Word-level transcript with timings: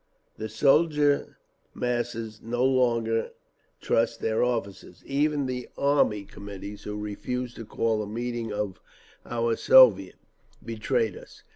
"The 0.35 0.49
soldier 0.49 1.37
masses 1.75 2.41
no 2.41 2.65
longer 2.65 3.33
trust 3.81 4.19
their 4.19 4.43
officers. 4.43 5.03
Even 5.05 5.45
the 5.45 5.69
Army 5.77 6.23
Committees, 6.25 6.85
who 6.85 6.97
refused 6.97 7.55
to 7.57 7.65
call 7.67 8.01
a 8.01 8.07
meeting 8.07 8.51
of 8.51 8.81
our 9.27 9.55
Soviet, 9.55 10.15
betrayed 10.65 11.15
us…. 11.15 11.43